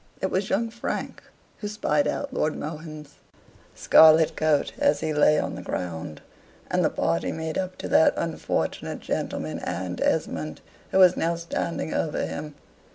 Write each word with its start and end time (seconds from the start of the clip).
It 0.19 0.31
was 0.31 0.49
young 0.49 0.71
Frank 0.71 1.21
who 1.59 1.67
spied 1.67 2.07
out 2.07 2.33
Lord 2.33 2.57
Mohun's 2.57 3.17
scarlet 3.75 4.35
coat 4.35 4.73
as 4.79 5.01
he 5.01 5.13
lay 5.13 5.37
on 5.39 5.53
the 5.53 5.61
ground, 5.61 6.21
and 6.71 6.83
the 6.83 6.89
party 6.89 7.31
made 7.31 7.55
up 7.59 7.77
to 7.77 7.87
that 7.89 8.15
unfortunate 8.17 9.01
gentleman 9.01 9.59
and 9.59 10.01
Esmond, 10.01 10.61
who 10.89 10.97
was 10.97 11.15
now 11.15 11.35
standing 11.35 11.93
over 11.93 12.25
him. 12.25 12.55